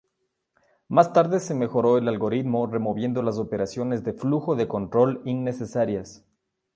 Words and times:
Más 0.87 1.13
tarde 1.13 1.39
se 1.39 1.53
mejoró 1.53 1.99
el 1.99 2.07
algoritmo 2.07 2.65
removiendo 2.65 3.21
las 3.21 3.37
operaciones 3.37 4.03
de 4.03 4.13
flujo 4.13 4.55
de 4.55 4.67
control 4.67 5.21
innecesarias. 5.25 6.25